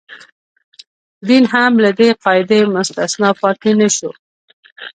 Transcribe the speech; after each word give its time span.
دین 1.27 1.43
هم 1.53 1.73
له 1.83 1.89
دې 1.99 2.09
قاعدې 2.23 2.59
مستثنا 2.73 3.29
پاتې 3.41 3.71
نه 3.79 3.87
شو. 3.95 4.11